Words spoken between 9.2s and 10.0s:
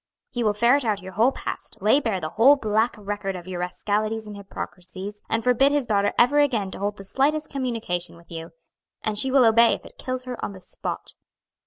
will obey if it